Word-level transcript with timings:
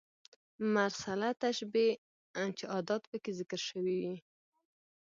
مرسله 0.73 1.29
تشبېه 1.41 1.89
چي 2.57 2.65
ادات 2.77 3.03
پکښي 3.11 3.31
ذکر 3.39 3.59
سوي 3.69 3.97
يي. 4.05 4.15